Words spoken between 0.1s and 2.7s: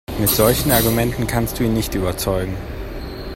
Mit solchen Argumenten kannst du ihn nicht überzeugen.